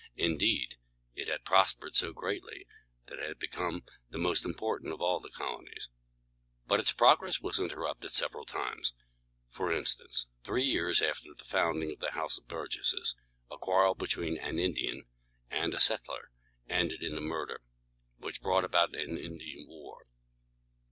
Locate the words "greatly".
2.11-2.65